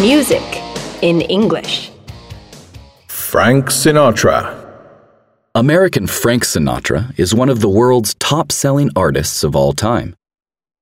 [0.00, 0.44] Music
[1.02, 1.90] in English.
[3.08, 4.64] Frank Sinatra.
[5.56, 10.14] American Frank Sinatra is one of the world's top selling artists of all time.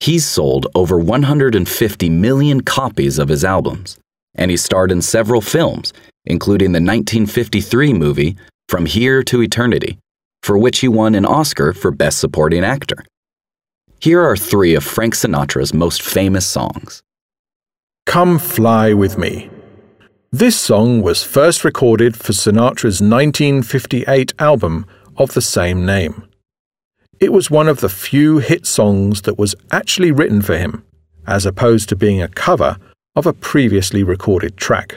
[0.00, 3.96] He's sold over 150 million copies of his albums,
[4.34, 5.94] and he starred in several films,
[6.26, 8.36] including the 1953 movie
[8.68, 9.98] From Here to Eternity,
[10.42, 13.06] for which he won an Oscar for Best Supporting Actor.
[14.00, 17.02] Here are three of Frank Sinatra's most famous songs.
[18.08, 19.50] Come Fly With Me.
[20.32, 24.86] This song was first recorded for Sinatra's 1958 album
[25.18, 26.26] of the same name.
[27.20, 30.86] It was one of the few hit songs that was actually written for him,
[31.26, 32.78] as opposed to being a cover
[33.14, 34.96] of a previously recorded track.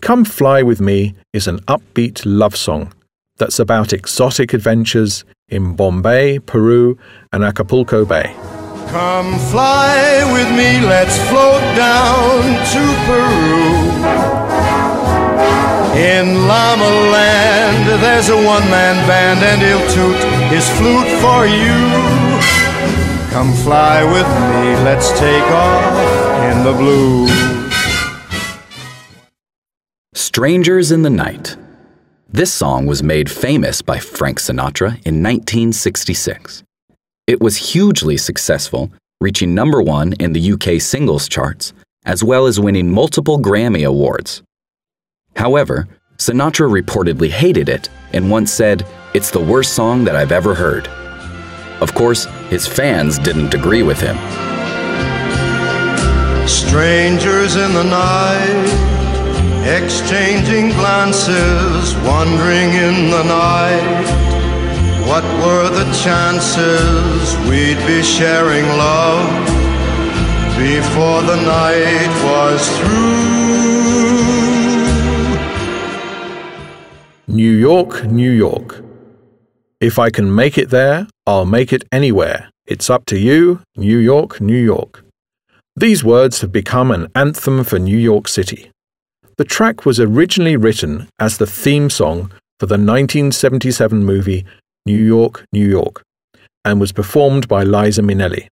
[0.00, 2.92] Come Fly With Me is an upbeat love song
[3.36, 6.98] that's about exotic adventures in Bombay, Peru,
[7.32, 8.34] and Acapulco Bay.
[8.90, 12.42] Come fly with me, let's float down
[12.74, 13.70] to Peru.
[15.96, 20.18] In Llama Land, there's a one man band, and he'll toot
[20.50, 21.78] his flute for you.
[23.30, 27.28] Come fly with me, let's take off in the blue.
[30.14, 31.56] Strangers in the Night.
[32.28, 36.64] This song was made famous by Frank Sinatra in 1966.
[37.30, 41.72] It was hugely successful, reaching number one in the UK singles charts,
[42.04, 44.42] as well as winning multiple Grammy Awards.
[45.36, 50.56] However, Sinatra reportedly hated it and once said, It's the worst song that I've ever
[50.56, 50.88] heard.
[51.80, 54.16] Of course, his fans didn't agree with him.
[56.48, 58.90] Strangers in the night
[59.78, 64.29] exchanging glances, wandering in the night.
[65.10, 69.28] What were the chances we'd be sharing love
[70.56, 73.40] before the night was through?
[77.26, 78.84] New York, New York.
[79.80, 82.48] If I can make it there, I'll make it anywhere.
[82.66, 85.04] It's up to you, New York, New York.
[85.74, 88.70] These words have become an anthem for New York City.
[89.38, 94.46] The track was originally written as the theme song for the 1977 movie
[94.86, 96.02] New York, New York,
[96.64, 98.48] and was performed by Liza Minnelli.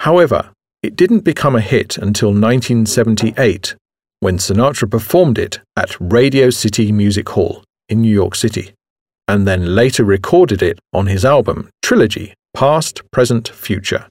[0.00, 0.50] However,
[0.82, 3.74] it didn't become a hit until 1978
[4.20, 8.72] when Sinatra performed it at Radio City Music Hall in New York City,
[9.28, 14.06] and then later recorded it on his album Trilogy Past, Present, Future,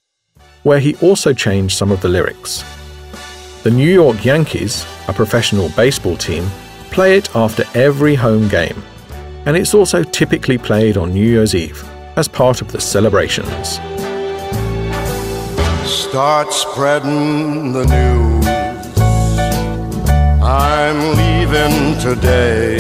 [0.64, 2.64] where he also changed some of the lyrics.
[3.64, 6.50] The New York Yankees, a professional baseball team,
[6.92, 8.82] play it after every home game,
[9.46, 11.84] and it's also typically played on New Year's Eve
[12.16, 13.80] as part of the celebrations.
[15.90, 18.48] Start spreading the news.
[20.42, 22.78] I'm leaving today.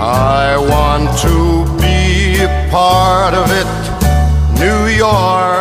[0.00, 3.68] I want to be a part of it.
[4.58, 5.57] New York